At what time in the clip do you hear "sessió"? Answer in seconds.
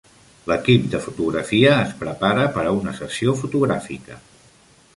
3.01-3.37